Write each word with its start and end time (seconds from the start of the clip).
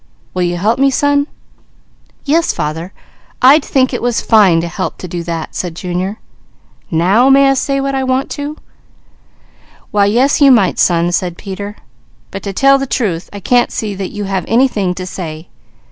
Will 0.33 0.41
you 0.41 0.57
help 0.57 0.79
me, 0.79 0.89
son?" 0.89 1.27
"Yes 2.25 2.51
father, 2.51 2.91
I'd 3.39 3.63
think 3.63 3.93
it 3.93 4.01
was 4.01 4.19
fine 4.19 4.59
to 4.61 4.67
help 4.67 4.97
do 4.97 5.21
that," 5.21 5.53
said 5.53 5.75
Junior. 5.75 6.17
"Now 6.89 7.29
may 7.29 7.51
I 7.51 7.53
say 7.53 7.79
what 7.79 7.93
I 7.93 8.03
want 8.03 8.31
to?" 8.31 8.57
"Why 9.91 10.07
yes, 10.07 10.41
you 10.41 10.51
might 10.51 10.79
son," 10.79 11.11
said 11.11 11.37
Peter, 11.37 11.75
"but 12.31 12.41
to 12.41 12.51
tell 12.51 12.79
the 12.79 12.87
truth 12.87 13.29
I 13.31 13.39
can't 13.39 13.71
see 13.71 13.93
that 13.93 14.09
you 14.09 14.23
have 14.23 14.43
anything 14.47 14.95
to 14.95 15.05
say. 15.05 15.49